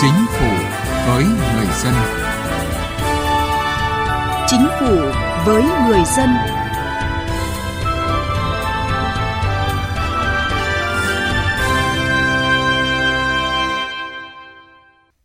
[0.00, 0.46] Chính phủ
[1.06, 1.94] với người dân.
[4.48, 4.96] Chính phủ
[5.46, 6.28] với người dân.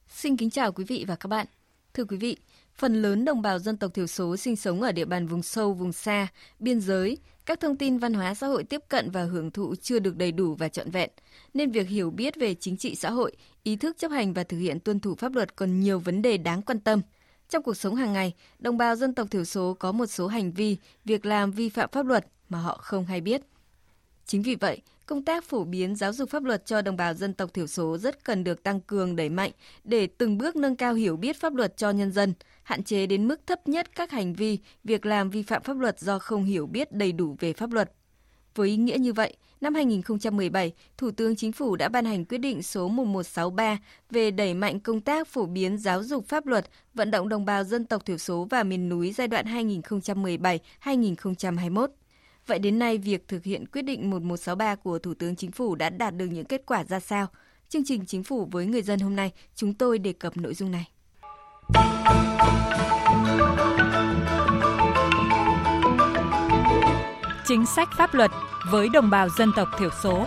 [0.09, 1.45] Xin kính chào quý vị và các bạn.
[1.93, 2.37] Thưa quý vị,
[2.75, 5.73] phần lớn đồng bào dân tộc thiểu số sinh sống ở địa bàn vùng sâu,
[5.73, 6.27] vùng xa,
[6.59, 9.99] biên giới, các thông tin văn hóa xã hội tiếp cận và hưởng thụ chưa
[9.99, 11.09] được đầy đủ và trọn vẹn,
[11.53, 13.31] nên việc hiểu biết về chính trị xã hội,
[13.63, 16.37] ý thức chấp hành và thực hiện tuân thủ pháp luật còn nhiều vấn đề
[16.37, 17.01] đáng quan tâm.
[17.49, 20.51] Trong cuộc sống hàng ngày, đồng bào dân tộc thiểu số có một số hành
[20.51, 23.41] vi, việc làm vi phạm pháp luật mà họ không hay biết.
[24.25, 27.33] Chính vì vậy, công tác phổ biến giáo dục pháp luật cho đồng bào dân
[27.33, 29.51] tộc thiểu số rất cần được tăng cường đẩy mạnh
[29.83, 32.33] để từng bước nâng cao hiểu biết pháp luật cho nhân dân,
[32.63, 35.99] hạn chế đến mức thấp nhất các hành vi, việc làm vi phạm pháp luật
[35.99, 37.91] do không hiểu biết đầy đủ về pháp luật.
[38.55, 42.37] Với ý nghĩa như vậy, năm 2017, Thủ tướng Chính phủ đã ban hành quyết
[42.37, 43.77] định số 1163
[44.09, 47.63] về đẩy mạnh công tác phổ biến giáo dục pháp luật, vận động đồng bào
[47.63, 49.45] dân tộc thiểu số và miền núi giai đoạn
[50.83, 51.87] 2017-2021.
[52.47, 55.89] Vậy đến nay, việc thực hiện quyết định 1163 của Thủ tướng Chính phủ đã
[55.89, 57.27] đạt được những kết quả ra sao?
[57.69, 60.71] Chương trình Chính phủ với người dân hôm nay, chúng tôi đề cập nội dung
[60.71, 60.91] này.
[67.51, 68.31] Chính sách pháp luật
[68.71, 70.25] với đồng bào dân tộc thiểu số.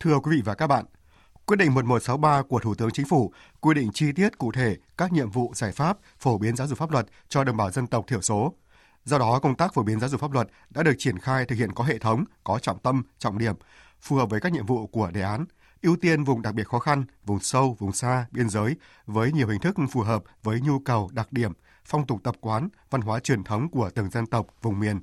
[0.00, 0.84] Thưa quý vị và các bạn,
[1.46, 5.12] Quyết định 1163 của Thủ tướng Chính phủ quy định chi tiết cụ thể các
[5.12, 8.06] nhiệm vụ giải pháp phổ biến giáo dục pháp luật cho đồng bào dân tộc
[8.06, 8.54] thiểu số.
[9.04, 11.56] Do đó, công tác phổ biến giáo dục pháp luật đã được triển khai thực
[11.56, 13.54] hiện có hệ thống, có trọng tâm, trọng điểm,
[14.00, 15.44] phù hợp với các nhiệm vụ của đề án,
[15.82, 19.48] ưu tiên vùng đặc biệt khó khăn, vùng sâu, vùng xa, biên giới với nhiều
[19.48, 21.52] hình thức phù hợp với nhu cầu, đặc điểm,
[21.84, 25.00] phong tục tập quán, văn hóa truyền thống của từng dân tộc, vùng miền.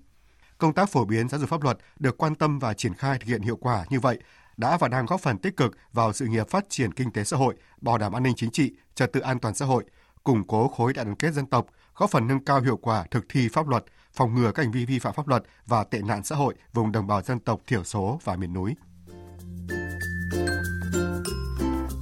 [0.57, 3.27] Công tác phổ biến giáo dục pháp luật được quan tâm và triển khai thực
[3.27, 4.19] hiện hiệu quả như vậy
[4.57, 7.37] đã và đang góp phần tích cực vào sự nghiệp phát triển kinh tế xã
[7.37, 9.83] hội, bảo đảm an ninh chính trị, trật tự an toàn xã hội,
[10.23, 11.65] củng cố khối đại đoàn kết dân tộc,
[11.95, 14.85] góp phần nâng cao hiệu quả thực thi pháp luật, phòng ngừa các hành vi
[14.85, 17.83] vi phạm pháp luật và tệ nạn xã hội vùng đồng bào dân tộc thiểu
[17.83, 18.75] số và miền núi.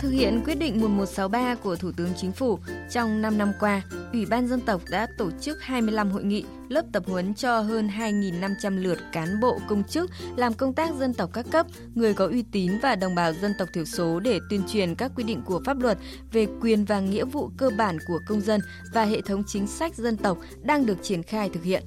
[0.08, 2.60] Thực hiện quyết định 1163 của Thủ tướng Chính phủ,
[2.90, 3.82] trong 5 năm qua,
[4.14, 7.90] Ủy ban dân tộc đã tổ chức 25 hội nghị, lớp tập huấn cho hơn
[7.98, 11.66] 2.500 lượt cán bộ công chức làm công tác dân tộc các cấp,
[11.96, 15.12] người có uy tín và đồng bào dân tộc thiểu số để tuyên truyền các
[15.16, 15.98] quy định của pháp luật
[16.32, 18.62] về quyền và nghĩa vụ cơ bản của công dân
[18.94, 21.84] và hệ thống chính sách dân tộc đang được triển khai thực hiện.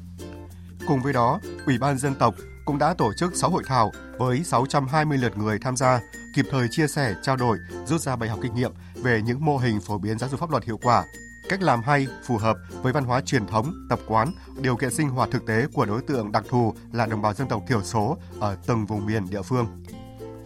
[0.86, 2.34] Cùng với đó, Ủy ban dân tộc
[2.70, 6.00] cũng đã tổ chức 6 hội thảo với 620 lượt người tham gia,
[6.34, 9.58] kịp thời chia sẻ, trao đổi, rút ra bài học kinh nghiệm về những mô
[9.58, 11.04] hình phổ biến giáo dục pháp luật hiệu quả,
[11.48, 15.09] cách làm hay, phù hợp với văn hóa truyền thống, tập quán, điều kiện sinh
[15.09, 18.16] hoạt thực tế của đối tượng đặc thù là đồng bào dân tộc thiểu số
[18.41, 19.66] ở từng vùng miền địa phương.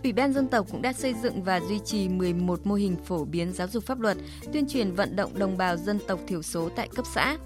[0.02, 3.24] Ủy ban dân tộc cũng đã xây dựng và duy trì 11 mô hình phổ
[3.24, 4.16] biến giáo dục pháp luật,
[4.52, 7.36] tuyên truyền vận động đồng bào dân tộc thiểu số tại cấp xã.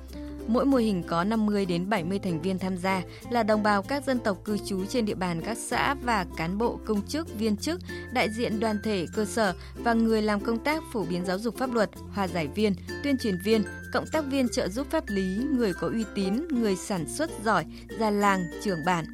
[0.48, 4.04] Mỗi mô hình có 50 đến 70 thành viên tham gia là đồng bào các
[4.04, 7.56] dân tộc cư trú trên địa bàn các xã và cán bộ công chức, viên
[7.56, 7.80] chức,
[8.12, 11.58] đại diện đoàn thể cơ sở và người làm công tác phổ biến giáo dục
[11.58, 15.38] pháp luật, hòa giải viên, tuyên truyền viên, cộng tác viên trợ giúp pháp lý,
[15.56, 17.64] người có uy tín, người sản xuất giỏi,
[18.00, 19.04] già làng, trưởng bản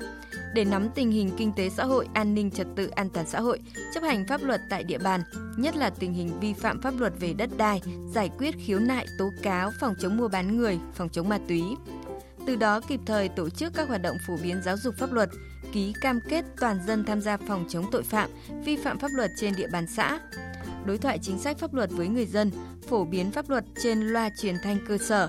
[0.54, 3.40] để nắm tình hình kinh tế xã hội, an ninh trật tự, an toàn xã
[3.40, 3.60] hội,
[3.94, 5.20] chấp hành pháp luật tại địa bàn,
[5.56, 7.82] nhất là tình hình vi phạm pháp luật về đất đai,
[8.14, 11.62] giải quyết khiếu nại, tố cáo, phòng chống mua bán người, phòng chống ma túy.
[12.46, 15.28] Từ đó kịp thời tổ chức các hoạt động phổ biến giáo dục pháp luật,
[15.72, 18.30] ký cam kết toàn dân tham gia phòng chống tội phạm,
[18.64, 20.20] vi phạm pháp luật trên địa bàn xã,
[20.84, 22.50] đối thoại chính sách pháp luật với người dân,
[22.88, 25.28] phổ biến pháp luật trên loa truyền thanh cơ sở,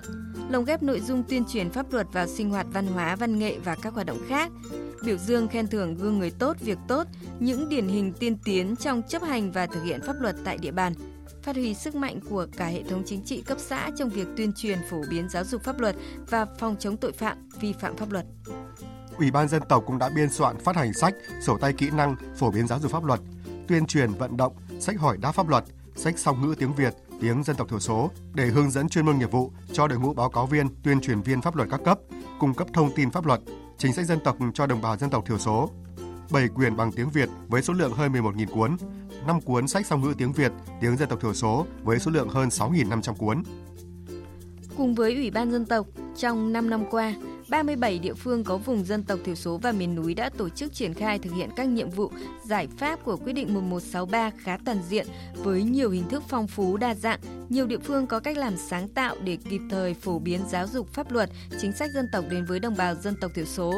[0.50, 3.58] lồng ghép nội dung tuyên truyền pháp luật vào sinh hoạt văn hóa, văn nghệ
[3.64, 4.52] và các hoạt động khác,
[5.04, 7.08] biểu dương khen thưởng gương người tốt, việc tốt,
[7.40, 10.72] những điển hình tiên tiến trong chấp hành và thực hiện pháp luật tại địa
[10.72, 10.94] bàn,
[11.44, 14.54] phát huy sức mạnh của cả hệ thống chính trị cấp xã trong việc tuyên
[14.54, 15.96] truyền phổ biến giáo dục pháp luật
[16.30, 18.26] và phòng chống tội phạm, vi phạm pháp luật.
[19.18, 22.16] Ủy ban dân tộc cũng đã biên soạn phát hành sách, sổ tay kỹ năng
[22.36, 23.20] phổ biến giáo dục pháp luật,
[23.68, 25.64] tuyên truyền vận động, sách hỏi đáp pháp luật,
[25.96, 29.18] sách song ngữ tiếng Việt, tiếng dân tộc thiểu số để hướng dẫn chuyên môn
[29.18, 32.00] nghiệp vụ cho đội ngũ báo cáo viên, tuyên truyền viên pháp luật các cấp,
[32.40, 33.42] cung cấp thông tin pháp luật,
[33.78, 35.70] chính sách dân tộc cho đồng bào dân tộc thiểu số.
[36.32, 38.78] 7 quyền bằng tiếng Việt với số lượng hơn 11.000 cuốn,
[39.28, 40.52] 5 cuốn sách song ngữ tiếng Việt,
[40.82, 43.44] tiếng dân tộc thiểu số với số lượng hơn 6.500 cuốn.
[44.78, 45.88] Cùng với Ủy ban dân tộc,
[46.18, 47.14] trong 5 năm qua,
[47.50, 50.74] 37 địa phương có vùng dân tộc thiểu số và miền núi đã tổ chức
[50.74, 52.12] triển khai thực hiện các nhiệm vụ,
[52.44, 56.78] giải pháp của quyết định 1163 khá toàn diện với nhiều hình thức phong phú
[56.78, 57.20] đa dạng.
[57.50, 60.88] Nhiều địa phương có cách làm sáng tạo để kịp thời phổ biến giáo dục
[60.94, 61.30] pháp luật,
[61.62, 63.74] chính sách dân tộc đến với đồng bào dân tộc thiểu số,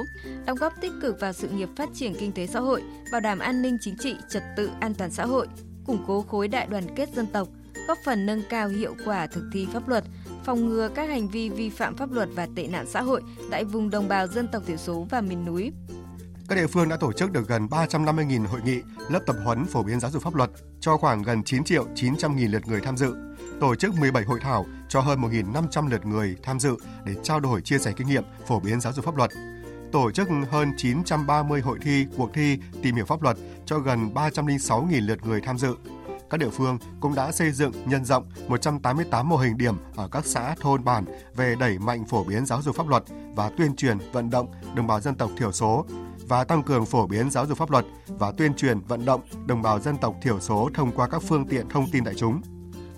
[0.45, 3.39] đóng góp tích cực vào sự nghiệp phát triển kinh tế xã hội, bảo đảm
[3.39, 5.47] an ninh chính trị, trật tự an toàn xã hội,
[5.85, 7.47] củng cố khối đại đoàn kết dân tộc,
[7.87, 10.03] góp phần nâng cao hiệu quả thực thi pháp luật,
[10.45, 13.63] phòng ngừa các hành vi vi phạm pháp luật và tệ nạn xã hội tại
[13.63, 15.71] vùng đồng bào dân tộc thiểu số và miền núi.
[16.49, 19.83] Các địa phương đã tổ chức được gần 350.000 hội nghị, lớp tập huấn phổ
[19.83, 20.49] biến giáo dục pháp luật
[20.79, 23.15] cho khoảng gần 9 triệu 900 nghìn lượt người tham dự,
[23.61, 26.75] tổ chức 17 hội thảo cho hơn 1.500 lượt người tham dự
[27.05, 29.31] để trao đổi chia sẻ kinh nghiệm phổ biến giáo dục pháp luật,
[29.91, 35.07] tổ chức hơn 930 hội thi, cuộc thi tìm hiểu pháp luật cho gần 306.000
[35.07, 35.75] lượt người tham dự,
[36.29, 40.25] các địa phương cũng đã xây dựng, nhân rộng 188 mô hình điểm ở các
[40.25, 43.03] xã, thôn, bản về đẩy mạnh phổ biến giáo dục pháp luật
[43.35, 45.85] và tuyên truyền vận động đồng bào dân tộc thiểu số
[46.27, 49.62] và tăng cường phổ biến giáo dục pháp luật và tuyên truyền vận động đồng
[49.62, 52.41] bào dân tộc thiểu số thông qua các phương tiện thông tin đại chúng.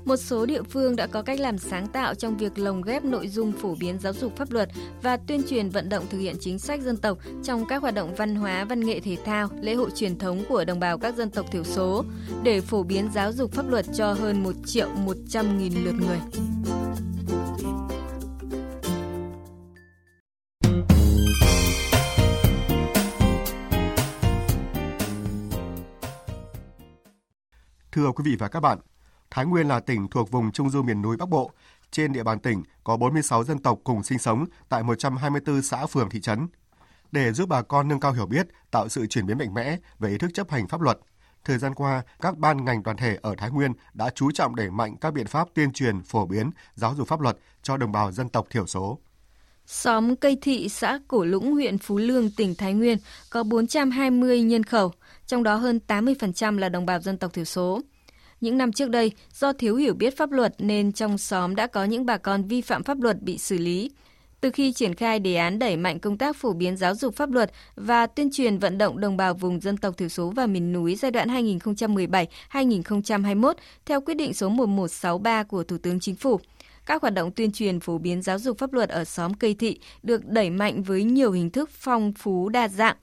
[0.05, 3.27] Một số địa phương đã có cách làm sáng tạo trong việc lồng ghép nội
[3.27, 4.69] dung phổ biến giáo dục pháp luật
[5.01, 8.15] và tuyên truyền vận động thực hiện chính sách dân tộc trong các hoạt động
[8.15, 11.29] văn hóa, văn nghệ thể thao, lễ hội truyền thống của đồng bào các dân
[11.29, 12.03] tộc thiểu số
[12.43, 16.19] để phổ biến giáo dục pháp luật cho hơn 1 triệu 100 nghìn lượt người.
[27.91, 28.79] Thưa quý vị và các bạn,
[29.31, 31.51] Thái Nguyên là tỉnh thuộc vùng Trung du miền núi Bắc Bộ.
[31.91, 36.09] Trên địa bàn tỉnh có 46 dân tộc cùng sinh sống tại 124 xã phường
[36.09, 36.47] thị trấn.
[37.11, 40.09] Để giúp bà con nâng cao hiểu biết, tạo sự chuyển biến mạnh mẽ về
[40.09, 40.99] ý thức chấp hành pháp luật,
[41.43, 44.71] thời gian qua, các ban ngành đoàn thể ở Thái Nguyên đã chú trọng đẩy
[44.71, 48.11] mạnh các biện pháp tuyên truyền, phổ biến, giáo dục pháp luật cho đồng bào
[48.11, 48.99] dân tộc thiểu số.
[49.65, 52.97] Xóm Cây Thị, xã Cổ Lũng, huyện Phú Lương, tỉnh Thái Nguyên
[53.29, 54.91] có 420 nhân khẩu,
[55.27, 57.81] trong đó hơn 80% là đồng bào dân tộc thiểu số.
[58.41, 61.83] Những năm trước đây, do thiếu hiểu biết pháp luật nên trong xóm đã có
[61.83, 63.91] những bà con vi phạm pháp luật bị xử lý.
[64.41, 67.31] Từ khi triển khai đề án đẩy mạnh công tác phổ biến giáo dục pháp
[67.31, 70.73] luật và tuyên truyền vận động đồng bào vùng dân tộc thiểu số và miền
[70.73, 71.27] núi giai đoạn
[72.51, 73.53] 2017-2021
[73.85, 76.39] theo quyết định số 1163 của Thủ tướng Chính phủ,
[76.85, 79.79] các hoạt động tuyên truyền phổ biến giáo dục pháp luật ở xóm Cây Thị
[80.03, 82.95] được đẩy mạnh với nhiều hình thức phong phú đa dạng.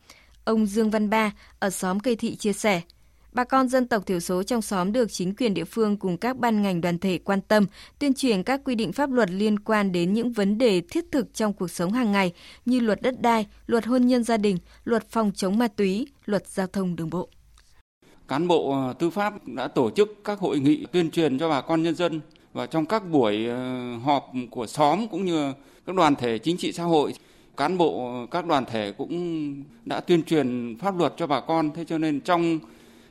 [0.44, 2.80] Ông Dương Văn Ba ở xóm Cây Thị chia sẻ–
[3.36, 6.36] Bà con dân tộc thiểu số trong xóm được chính quyền địa phương cùng các
[6.36, 7.66] ban ngành đoàn thể quan tâm,
[7.98, 11.34] tuyên truyền các quy định pháp luật liên quan đến những vấn đề thiết thực
[11.34, 12.32] trong cuộc sống hàng ngày
[12.64, 16.46] như luật đất đai, luật hôn nhân gia đình, luật phòng chống ma túy, luật
[16.46, 17.28] giao thông đường bộ.
[18.28, 21.60] Cán bộ ờ, tư pháp đã tổ chức các hội nghị tuyên truyền cho bà
[21.60, 22.20] con nhân dân
[22.52, 25.52] và trong các buổi ờ, họp của xóm cũng như
[25.86, 27.14] các đoàn thể chính trị xã hội
[27.56, 29.54] cán bộ ờ, các đoàn thể cũng
[29.84, 32.58] đã tuyên truyền pháp luật cho bà con thế cho nên trong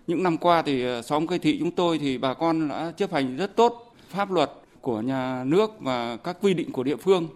[0.07, 3.13] những năm qua thì ờ, xóm cây thị chúng tôi thì bà con đã chấp
[3.13, 7.27] hành rất tốt pháp luật của nhà nước và các quy định của địa phương.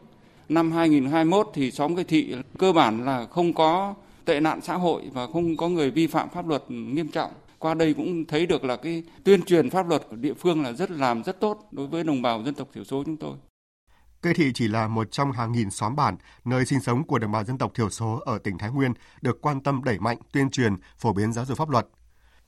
[0.49, 3.93] Năm 2021 thì xóm cây thị cơ bản là không có
[4.25, 7.31] tệ nạn xã hội và không có người vi phạm pháp luật nghiêm trọng.
[7.59, 10.73] Qua đây cũng thấy được là cái tuyên truyền pháp luật của địa phương là
[10.73, 13.35] rất làm rất tốt đối với đồng bào dân tộc thiểu số chúng tôi.
[14.21, 17.31] Cây thị chỉ là một trong hàng nghìn xóm bản nơi sinh sống của đồng
[17.31, 20.49] bào dân tộc thiểu số ở tỉnh Thái Nguyên được quan tâm đẩy mạnh tuyên
[20.49, 21.87] truyền, phổ biến giáo dục pháp luật.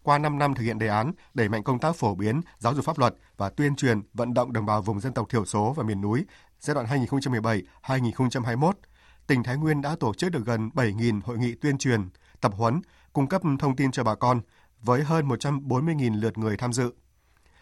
[0.04, 2.86] Qua 5 năm thực hiện đề án, đẩy mạnh công tác phổ biến, giáo dục
[2.86, 5.84] pháp luật và tuyên truyền vận động đồng bào vùng dân tộc thiểu số và
[5.84, 6.26] miền núi
[6.60, 6.86] giai đoạn
[7.84, 8.72] 2017-2021,
[9.28, 12.10] tỉnh Thái Nguyên đã tổ chức được gần 7.000 hội nghị tuyên truyền,
[12.42, 12.82] tập huấn,
[13.14, 14.42] cung cấp thông tin cho bà con
[14.82, 16.94] với hơn 140.000 lượt người tham dự.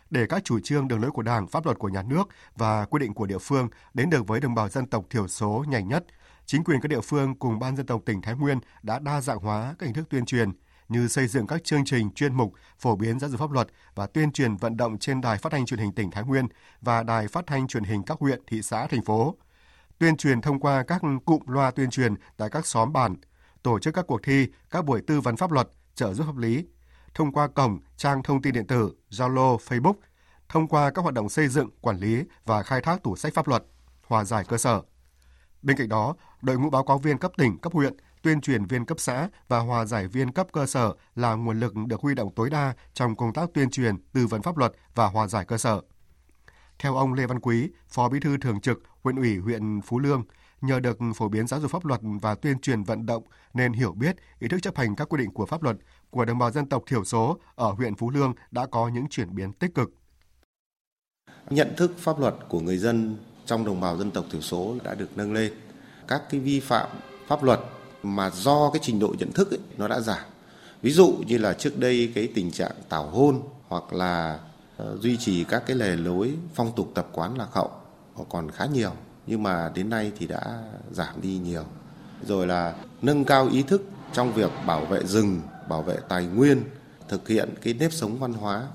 [0.10, 2.24] Để các chủ trương đường lối của Đảng, pháp luật của nhà nước
[2.56, 5.66] và quy định của địa phương đến được với đồng bào dân tộc thiểu số
[5.68, 6.06] nhanh nhất,
[6.46, 9.40] chính quyền các địa phương cùng ban dân tộc tỉnh Thái Nguyên đã đa dạng
[9.40, 10.52] hóa các hình thức tuyên truyền,
[10.90, 14.08] như xây dựng các chương trình chuyên mục phổ biến giáo dục pháp luật và
[14.08, 16.48] tuyên truyền vận động trên đài phát thanh truyền hình tỉnh Thái Nguyên
[16.82, 19.36] và đài phát thanh truyền hình các huyện, thị xã, thành phố.
[19.98, 23.16] Tuyên truyền thông qua các cụm loa tuyên truyền tại các xóm bản,
[23.64, 26.66] tổ chức các cuộc thi, các buổi tư vấn pháp luật, trợ giúp pháp lý,
[27.14, 29.94] thông qua cổng, trang thông tin điện tử, Zalo, Facebook,
[30.50, 33.48] thông qua các hoạt động xây dựng, quản lý và khai thác tủ sách pháp
[33.48, 33.64] luật,
[34.08, 34.82] hòa giải cơ sở.
[35.62, 38.86] Bên cạnh đó, đội ngũ báo cáo viên cấp tỉnh, cấp huyện tuyên truyền viên
[38.86, 42.30] cấp xã và hòa giải viên cấp cơ sở là nguồn lực được huy động
[42.36, 45.58] tối đa trong công tác tuyên truyền, tư vấn pháp luật và hòa giải cơ
[45.58, 45.82] sở.
[46.80, 50.24] Theo ông Lê Văn Quý, Phó Bí thư Thường trực huyện ủy huyện Phú Lương,
[50.62, 53.24] nhờ được phổ biến giáo dục pháp luật và tuyên truyền vận động
[53.54, 55.78] nên hiểu biết, ý thức chấp hành các quy định của pháp luật
[56.10, 59.36] của đồng bào dân tộc thiểu số ở huyện Phú Lương đã có những chuyển
[59.36, 59.92] biến tích cực.
[61.50, 64.96] Nhận thức pháp luật của người dân trong đồng bào dân tộc thiểu số đã
[64.96, 65.54] được nâng lên
[66.08, 66.90] các cái vi phạm
[67.28, 67.60] pháp luật
[68.04, 70.26] mà do cái trình độ nhận thức ấy, nó đã giảm.
[70.82, 74.40] Ví dụ như là trước đây cái tình trạng tảo hôn hoặc là
[74.84, 77.72] uh, duy trì các cái lề lối phong tục tập quán lạc hậu
[78.30, 78.92] còn khá nhiều
[79.28, 81.64] nhưng mà đến nay thì đã giảm đi nhiều.
[82.28, 83.82] Rồi là nâng cao ý thức
[84.14, 86.64] trong việc bảo vệ rừng, bảo vệ tài nguyên,
[87.08, 88.68] thực hiện cái nếp sống văn hóa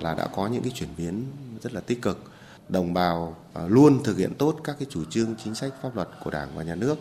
[0.00, 1.26] là đã có những cái chuyển biến
[1.62, 2.24] rất là tích cực.
[2.68, 6.08] Đồng bào ờ, luôn thực hiện tốt các cái chủ trương chính sách pháp luật
[6.24, 6.98] của Đảng và Nhà nước,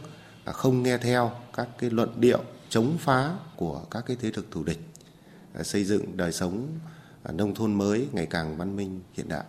[0.51, 4.63] không nghe theo các cái luận điệu chống phá của các cái thế lực thù
[4.63, 4.79] địch,
[5.53, 6.67] à, xây dựng đời sống
[7.23, 9.43] à, nông thôn mới ngày càng văn minh hiện đại.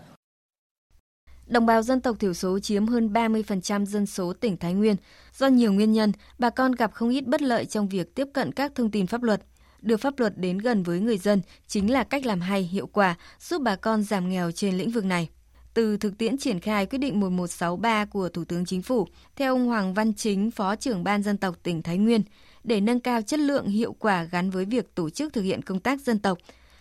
[1.47, 4.97] Đồng bào dân tộc thiểu số chiếm hơn 30% dân số tỉnh Thái Nguyên.
[5.37, 8.53] Do nhiều nguyên nhân, bà con gặp không ít bất lợi trong việc tiếp cận
[8.53, 9.43] các thông tin pháp luật.
[9.81, 13.15] Đưa pháp luật đến gần với người dân chính là cách làm hay, hiệu quả,
[13.41, 15.29] giúp bà con giảm nghèo trên lĩnh vực này.
[15.75, 19.67] Từ thực tiễn triển khai quyết định 1163 của Thủ tướng Chính phủ, theo ông
[19.67, 22.23] Hoàng Văn Chính, Phó trưởng Ban dân tộc tỉnh Thái Nguyên,
[22.65, 25.81] để nâng cao chất lượng hiệu quả gắn với việc tổ chức thực hiện công
[25.81, 26.39] tác dân tộc,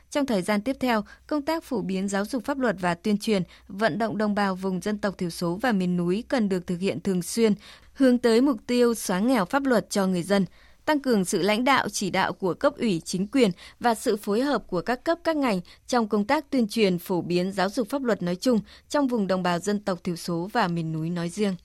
[0.10, 3.18] trong thời gian tiếp theo, công tác phổ biến giáo dục pháp luật và tuyên
[3.18, 6.68] truyền, vận động đồng bào vùng dân tộc thiểu số và miền núi cần được
[6.68, 7.54] thực hiện thường xuyên,
[7.94, 10.46] hướng tới mục tiêu xóa nghèo pháp luật cho người dân,
[10.86, 14.42] tăng cường sự lãnh đạo chỉ đạo của cấp ủy chính quyền và sự phối
[14.42, 17.90] hợp của các cấp các ngành trong công tác tuyên truyền phổ biến giáo dục
[17.90, 18.60] pháp luật nói chung
[18.90, 21.56] trong vùng đồng bào dân tộc thiểu số và miền núi nói riêng.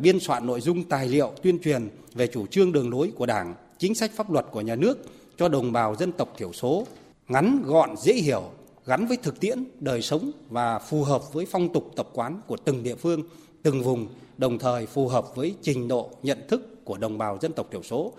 [0.00, 3.54] Biên soạn nội dung tài liệu tuyên truyền về chủ trương đường lối của Đảng,
[3.78, 4.98] chính sách pháp luật của nhà nước
[5.36, 6.86] cho đồng bào dân tộc thiểu số
[7.28, 8.42] ngắn gọn dễ hiểu
[8.86, 12.56] gắn với thực tiễn đời sống và phù hợp với phong tục tập quán của
[12.56, 13.22] từng địa phương
[13.62, 17.38] từng vùng đồng thời phù hợp với trình độ nhận thức thức của đồng bào
[17.40, 18.12] dân tộc thiểu số.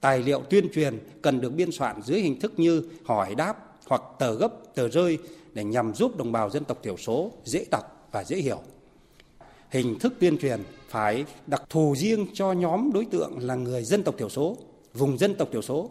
[0.00, 3.54] Tài liệu tuyên truyền cần được biên soạn dưới hình thức như hỏi đáp
[3.88, 5.18] hoặc tờ gấp tờ rơi
[5.52, 8.58] để nhằm giúp đồng bào dân tộc thiểu số dễ đọc và dễ hiểu.
[9.70, 14.02] Hình thức tuyên truyền phải đặc thù riêng cho nhóm đối tượng là người dân
[14.02, 14.56] tộc thiểu số
[14.94, 15.90] vùng dân tộc thiểu số.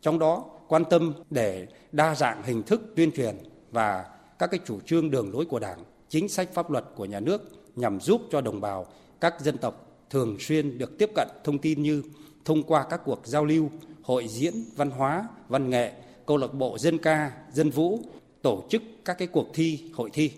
[0.00, 3.36] Trong đó quan tâm để đa dạng hình thức tuyên truyền
[3.70, 4.04] và
[4.38, 7.42] các cái chủ trương đường lối của Đảng, chính sách pháp luật của nhà nước
[7.76, 8.86] nhằm giúp cho đồng bào
[9.20, 12.02] các dân tộc thường xuyên được tiếp cận thông tin như
[12.44, 13.70] thông qua các cuộc giao lưu,
[14.02, 15.92] hội diễn văn hóa, văn nghệ,
[16.26, 18.00] câu lạc bộ dân ca, dân vũ,
[18.42, 20.32] tổ chức các cái cuộc thi, hội thi.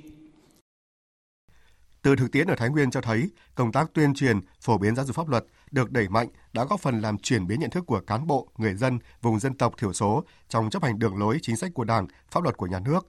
[2.03, 5.05] Từ thực tiễn ở Thái Nguyên cho thấy, công tác tuyên truyền, phổ biến giáo
[5.05, 8.01] dục pháp luật được đẩy mạnh đã góp phần làm chuyển biến nhận thức của
[8.01, 11.57] cán bộ, người dân vùng dân tộc thiểu số trong chấp hành đường lối chính
[11.57, 13.07] sách của Đảng, pháp luật của nhà nước.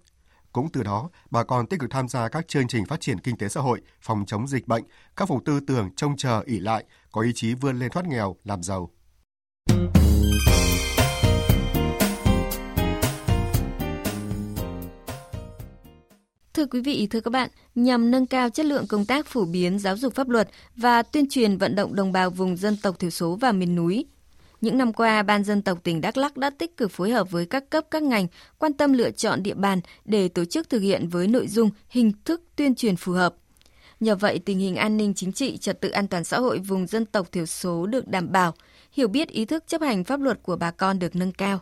[0.53, 3.37] Cũng từ đó, bà con tích cực tham gia các chương trình phát triển kinh
[3.37, 4.83] tế xã hội, phòng chống dịch bệnh,
[5.15, 8.35] các phục tư tưởng trông chờ ỉ lại, có ý chí vươn lên thoát nghèo,
[8.43, 8.89] làm giàu.
[16.53, 19.79] Thưa quý vị, thưa các bạn, nhằm nâng cao chất lượng công tác phổ biến
[19.79, 23.09] giáo dục pháp luật và tuyên truyền vận động đồng bào vùng dân tộc thiểu
[23.09, 24.05] số và miền núi,
[24.61, 27.45] những năm qua, Ban dân tộc tỉnh Đắk Lắk đã tích cực phối hợp với
[27.45, 28.27] các cấp các ngành,
[28.57, 32.11] quan tâm lựa chọn địa bàn để tổ chức thực hiện với nội dung, hình
[32.25, 33.35] thức tuyên truyền phù hợp.
[33.99, 36.87] Nhờ vậy, tình hình an ninh chính trị, trật tự an toàn xã hội vùng
[36.87, 38.53] dân tộc thiểu số được đảm bảo,
[38.91, 41.59] hiểu biết ý thức chấp hành pháp luật của bà con được nâng cao.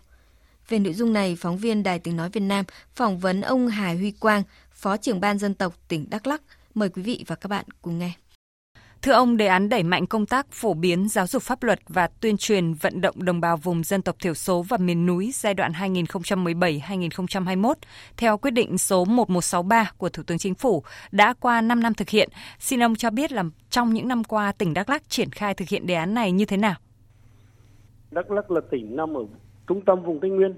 [0.69, 2.65] Về nội dung này, phóng viên Đài Tiếng Nói Việt Nam
[2.95, 6.41] phỏng vấn ông Hải Huy Quang, Phó trưởng ban dân tộc tỉnh Đắk Lắk.
[6.73, 8.11] Mời quý vị và các bạn cùng nghe.
[9.01, 12.07] Thưa ông, đề án đẩy mạnh công tác phổ biến giáo dục pháp luật và
[12.07, 15.53] tuyên truyền vận động đồng bào vùng dân tộc thiểu số và miền núi giai
[15.53, 17.73] đoạn 2017-2021
[18.17, 22.09] theo quyết định số 1163 của Thủ tướng Chính phủ đã qua 5 năm thực
[22.09, 22.29] hiện.
[22.59, 25.67] Xin ông cho biết là trong những năm qua tỉnh Đắk Lắk triển khai thực
[25.67, 26.75] hiện đề án này như thế nào?
[28.11, 29.23] Đắk Lắk là tỉnh nằm ở
[29.67, 30.57] trung tâm vùng Tây Nguyên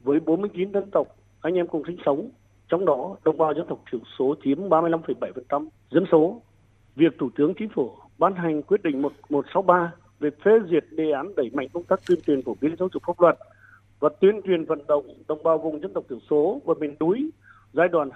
[0.00, 1.06] với 49 dân tộc
[1.40, 2.30] anh em cùng sinh sống
[2.68, 6.42] trong đó đồng bào dân tộc thiểu số chiếm 35,7% dân số.
[6.96, 11.34] Việc Thủ tướng Chính phủ ban hành quyết định 1163 về phê duyệt đề án
[11.36, 13.38] đẩy mạnh công tác tuyên truyền phổ biến giáo dục pháp luật
[14.00, 17.30] và tuyên truyền vận động đồng bào vùng dân tộc thiểu số và miền núi
[17.72, 18.08] giai đoạn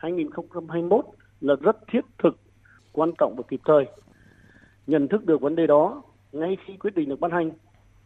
[0.00, 1.02] 2017-2021
[1.40, 2.38] là rất thiết thực,
[2.92, 3.86] quan trọng và kịp thời.
[4.86, 6.02] Nhận thức được vấn đề đó,
[6.32, 7.50] ngay khi quyết định được ban hành,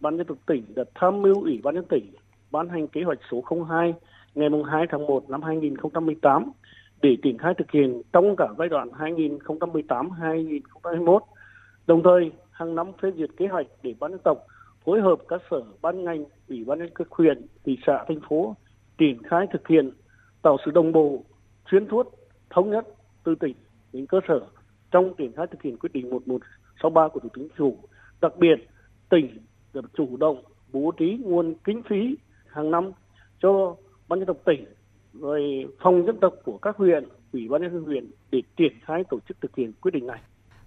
[0.01, 2.13] Ban dân tộc tỉnh đã tham mưu Ủy ban nhân tỉnh
[2.51, 3.95] ban hành kế hoạch số 02
[4.35, 6.53] ngày 2 tháng 1 năm 2018
[7.03, 11.19] để triển khai thực hiện trong cả giai đoạn 2018-2021.
[11.87, 14.39] Đồng thời, hàng năm phê duyệt kế hoạch để ban dân tộc
[14.85, 18.57] phối hợp các sở ban ngành, ủy ban nhân các huyện, thị xã, thành phố
[18.99, 19.91] triển khai thực hiện
[20.43, 21.25] tạo sự đồng bộ,
[21.71, 22.15] xuyên suốt,
[22.51, 22.87] thống nhất
[23.25, 23.55] từ tỉnh
[23.93, 24.41] đến cơ sở
[24.91, 27.77] trong triển khai thực hiện quyết định 1163 của Thủ tướng Chính phủ.
[28.21, 28.69] Đặc biệt,
[29.09, 29.39] tỉnh
[29.73, 30.43] được chủ động
[30.73, 32.17] bố trí nguồn kinh phí
[32.47, 32.93] hàng năm
[33.43, 33.77] cho
[34.09, 34.65] ban dân tộc tỉnh
[35.13, 39.03] rồi phòng dân tộc của các huyện ủy ban nhân dân huyện để triển khai
[39.11, 40.21] tổ chức thực hiện quyết định này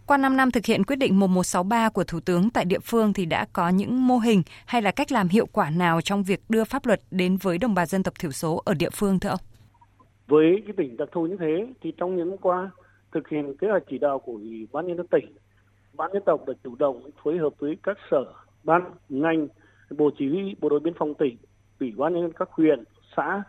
[0.07, 3.25] Qua 5 năm thực hiện quyết định 1163 của Thủ tướng tại địa phương thì
[3.25, 6.63] đã có những mô hình hay là cách làm hiệu quả nào trong việc đưa
[6.63, 9.39] pháp luật đến với đồng bào dân tộc thiểu số ở địa phương thưa ông?
[10.27, 12.71] Với cái tỉnh đặc thù như thế thì trong những năm qua
[13.11, 15.25] thực hiện kế hoạch chỉ đạo của Ủy ban nhân dân tỉnh,
[15.93, 18.25] ban dân tộc đã chủ động phối hợp với các sở,
[18.63, 19.47] ban, ngành,
[19.97, 21.37] bộ chỉ huy, bộ đội biên phòng tỉnh,
[21.79, 22.83] ủy ban nhân dân các huyện,
[23.17, 23.43] xã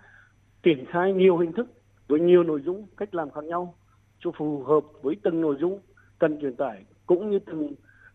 [0.65, 1.67] triển khai nhiều hình thức
[2.09, 3.75] với nhiều nội dung, cách làm khác nhau
[4.19, 5.81] cho phù hợp với từng nội dung,
[6.19, 7.75] cần truyền tải, cũng như từng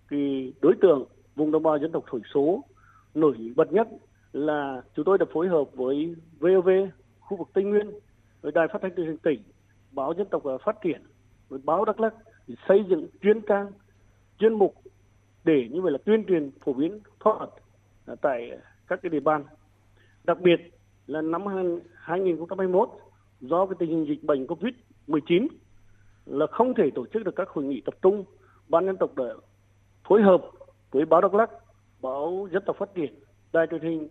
[0.09, 2.63] cái đối tượng, vùng đồng bào dân tộc thiểu số.
[3.13, 3.87] Nổi bật nhất
[4.33, 6.69] là chúng tôi đã phối hợp với VOV
[7.19, 7.91] khu vực Tây Nguyên,
[8.41, 9.43] với đài phát thanh truyền hình tỉnh,
[9.91, 11.01] báo dân tộc và phát triển,
[11.49, 12.13] với báo Đắk Lắk
[12.47, 13.71] để xây dựng chuyên trang,
[14.39, 14.75] chuyên mục
[15.43, 17.49] để như vậy là tuyên truyền phổ biến pháp luật
[18.05, 18.51] à, tại
[18.87, 19.43] các cái địa bàn.
[20.23, 20.78] Đặc biệt
[21.09, 21.41] là năm
[21.93, 22.89] 2021
[23.41, 24.73] do cái tình hình dịch bệnh Covid
[25.07, 25.47] 19
[26.25, 28.25] là không thể tổ chức được các hội nghị tập trung.
[28.67, 29.25] Ban dân tộc đã
[30.07, 30.41] phối hợp
[30.91, 31.49] với báo Đắk Lắk,
[32.01, 33.13] báo dân tộc phát triển,
[33.53, 34.07] đài truyền hình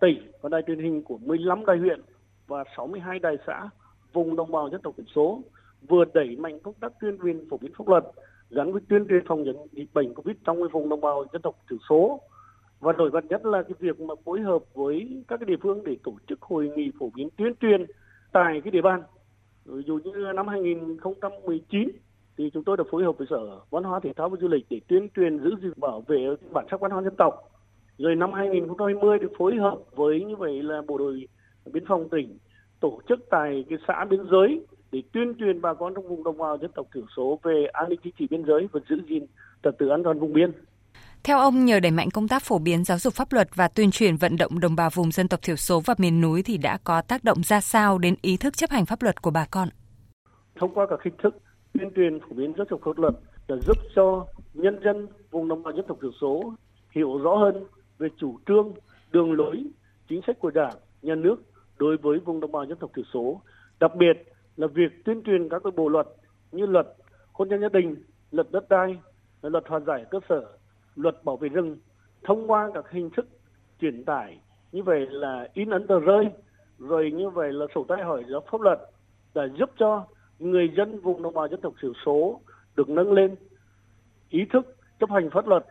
[0.00, 2.00] tỉnh và đài truyền hình của 15 đài huyện
[2.46, 3.68] và 62 đài xã
[4.12, 5.42] vùng đồng bào dân tộc thiểu số
[5.88, 8.04] vừa đẩy mạnh công tác tuyên truyền phổ biến pháp luật
[8.50, 11.56] gắn với tuyên truyền phòng chống dịch bệnh covid trong vùng đồng bào dân tộc
[11.70, 12.20] thiểu số
[12.82, 15.84] và nổi bật nhất là cái việc mà phối hợp với các cái địa phương
[15.84, 17.86] để tổ chức hội nghị phổ biến tuyên truyền
[18.32, 19.02] tại cái địa bàn
[19.64, 21.88] ví dụ như năm 2019
[22.38, 24.66] thì chúng tôi đã phối hợp với sở văn hóa, thể thao và du lịch
[24.70, 26.18] để tuyên truyền, giữ gìn, bảo vệ
[26.52, 27.34] bản sắc văn hóa dân tộc
[27.98, 31.28] rồi năm 2020 thì phối hợp với như vậy là bộ đội
[31.72, 32.38] biên phòng tỉnh
[32.80, 36.38] tổ chức tại cái xã biên giới để tuyên truyền bà con trong vùng đồng
[36.38, 39.26] bào dân tộc thiểu số về an ninh chính trị biên giới và giữ gìn
[39.62, 40.52] trật tự an toàn vùng biên.
[41.24, 43.90] Theo ông, nhờ đẩy mạnh công tác phổ biến giáo dục pháp luật và tuyên
[43.90, 46.78] truyền vận động đồng bào vùng dân tộc thiểu số và miền núi thì đã
[46.84, 49.68] có tác động ra sao đến ý thức chấp hành pháp luật của bà con?
[50.56, 51.34] Thông qua các hình thức
[51.72, 53.14] tuyên truyền phổ biến giáo dục pháp luật
[53.48, 56.54] đã giúp cho nhân dân vùng đồng bào dân tộc thiểu số
[56.90, 57.64] hiểu rõ hơn
[57.98, 58.72] về chủ trương,
[59.10, 59.64] đường lối,
[60.08, 61.36] chính sách của Đảng, nhà nước
[61.78, 63.40] đối với vùng đồng bào dân tộc thiểu số,
[63.80, 66.06] đặc biệt là việc tuyên truyền các cái bộ luật
[66.52, 66.86] như luật
[67.32, 67.96] hôn nhân gia đình,
[68.30, 68.96] luật đất đai,
[69.42, 70.44] luật hòa giải cơ sở,
[70.96, 71.76] luật bảo vệ rừng
[72.24, 73.26] thông qua các hình thức
[73.80, 74.40] truyền tải.
[74.72, 76.30] Như vậy là in ấn tờ rơi,
[76.78, 78.78] rồi như vậy là sổ tay hỏi giáo pháp luật
[79.34, 80.06] đã giúp cho
[80.38, 82.40] người dân vùng đồng bào dân tộc thiểu số
[82.76, 83.34] được nâng lên
[84.28, 85.66] ý thức chấp hành pháp luật,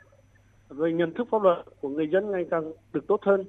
[0.70, 3.46] rồi nhận thức pháp luật của người dân ngày càng được tốt hơn.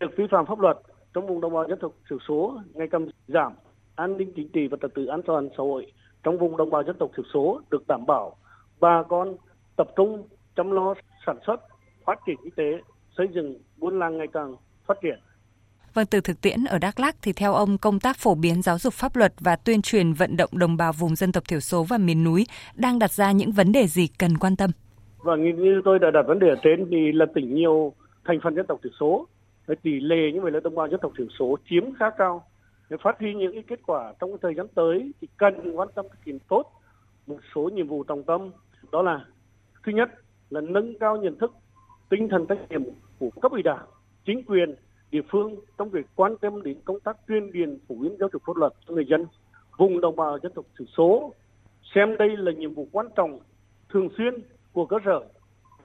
[0.00, 0.78] Việc vi phạm pháp luật
[1.14, 3.52] trong vùng đồng bào dân tộc thiểu số ngày càng giảm
[3.94, 6.82] an ninh chính trị và trật tự an toàn xã hội trong vùng đồng bào
[6.82, 8.36] dân tộc thiểu số được đảm bảo.
[8.80, 9.36] Bà con
[9.76, 10.94] tập trung chăm lo
[11.26, 11.60] sản xuất
[12.04, 12.82] phát triển kinh tế
[13.16, 15.18] xây dựng buôn làng ngày càng phát triển.
[15.94, 18.78] Vâng, từ thực tiễn ở Đắk Lắk thì theo ông công tác phổ biến giáo
[18.78, 21.84] dục pháp luật và tuyên truyền vận động đồng bào vùng dân tộc thiểu số
[21.84, 24.70] và miền núi đang đặt ra những vấn đề gì cần quan tâm?
[25.18, 27.92] Và như, tôi đã đặt vấn đề ở trên thì là tỉnh nhiều
[28.24, 29.26] thành phần dân tộc thiểu số
[29.82, 32.44] tỷ lệ như vậy là đồng bào dân tộc thiểu số chiếm khá cao.
[32.90, 36.06] Để phát huy những cái kết quả trong thời gian tới thì cần quan tâm
[36.10, 36.72] thực hiện tốt
[37.26, 38.50] một số nhiệm vụ trọng tâm.
[38.92, 39.24] Đó là
[39.84, 40.08] thứ nhất
[40.52, 41.52] là nâng cao nhận thức,
[42.08, 42.82] tinh thần trách nhiệm
[43.18, 43.86] của cấp ủy đảng,
[44.24, 44.74] chính quyền,
[45.10, 48.42] địa phương trong việc quan tâm đến công tác tuyên truyền, phổ biến giáo dục
[48.46, 49.26] pháp luật cho người dân,
[49.76, 51.34] vùng đồng bào dân tộc thiểu số.
[51.94, 53.40] Xem đây là nhiệm vụ quan trọng,
[53.88, 54.34] thường xuyên
[54.72, 55.20] của cơ sở,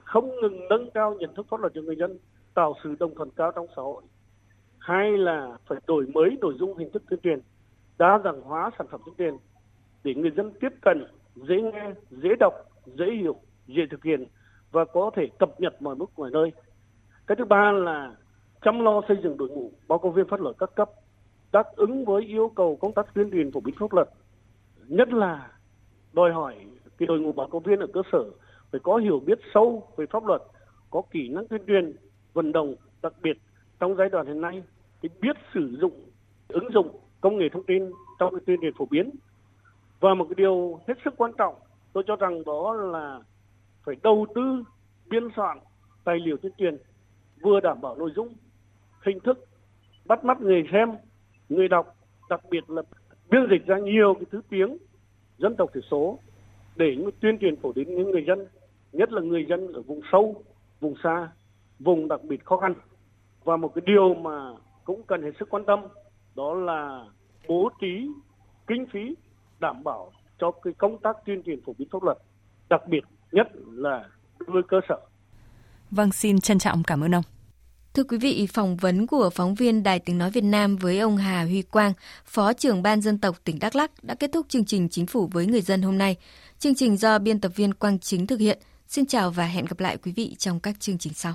[0.04, 2.18] không ngừng nâng cao nhận thức pháp luật cho người dân,
[2.54, 4.02] tạo sự đồng thuận cao trong xã hội.
[4.78, 7.40] Hai là phải đổi mới nội dung hình thức tuyên truyền,
[7.98, 9.34] đa dạng hóa sản phẩm tuyên truyền
[10.04, 11.04] để người dân tiếp cận,
[11.36, 12.54] dễ nghe, dễ đọc,
[12.86, 14.24] dễ hiểu, dễ thực hiện
[14.72, 16.52] và có thể cập nhật mọi mức mọi nơi.
[17.26, 18.16] Cái thứ ba là
[18.62, 20.90] chăm lo xây dựng đội ngũ báo cáo viên pháp luật các cấp
[21.52, 24.08] đáp ứng với yêu cầu công tác tuyên truyền phổ biến pháp luật,
[24.88, 25.50] nhất là
[26.12, 26.54] đòi hỏi
[26.98, 28.24] cái đội ngũ báo cáo viên ở cơ sở
[28.70, 30.42] phải có hiểu biết sâu về pháp luật,
[30.90, 31.96] có kỹ năng tuyên truyền,
[32.32, 33.38] vận động đặc biệt
[33.80, 34.62] trong giai đoạn hiện nay
[35.02, 36.04] thì biết sử dụng,
[36.48, 39.10] ứng dụng công nghệ thông tin trong cái tuyên truyền phổ biến.
[40.00, 41.54] Và một cái điều hết sức quan trọng
[41.92, 43.20] tôi cho rằng đó là
[43.84, 44.64] phải đầu tư,
[45.10, 45.58] biên soạn
[46.04, 46.76] tài liệu tuyên truyền,
[47.42, 48.34] vừa đảm bảo nội dung,
[49.04, 49.44] hình thức,
[50.04, 50.88] bắt mắt người xem,
[51.48, 51.96] người đọc,
[52.28, 52.82] đặc biệt là
[53.30, 54.76] biên dịch ra nhiều cái thứ tiếng,
[55.38, 56.18] dân tộc thiểu số,
[56.76, 58.46] để tuyên truyền phổ biến những người dân,
[58.92, 60.42] nhất là người dân ở vùng sâu,
[60.80, 61.28] vùng xa,
[61.78, 62.74] vùng đặc biệt khó khăn.
[63.44, 64.52] Và một cái điều mà
[64.84, 65.80] cũng cần hết sức quan tâm,
[66.34, 67.04] đó là
[67.48, 68.10] bố trí
[68.66, 69.14] kinh phí
[69.60, 72.18] đảm bảo cho cái công tác tuyên truyền phổ biến pháp luật,
[72.68, 74.96] đặc biệt nhất là đối với cơ sở.
[75.90, 77.24] Vâng, xin trân trọng cảm ơn ông.
[77.94, 81.16] Thưa quý vị, phỏng vấn của phóng viên Đài Tiếng Nói Việt Nam với ông
[81.16, 81.92] Hà Huy Quang,
[82.24, 85.28] Phó trưởng Ban Dân tộc tỉnh Đắk Lắk đã kết thúc chương trình Chính phủ
[85.32, 86.16] với người dân hôm nay.
[86.58, 88.58] Chương trình do biên tập viên Quang Chính thực hiện.
[88.88, 91.34] Xin chào và hẹn gặp lại quý vị trong các chương trình sau.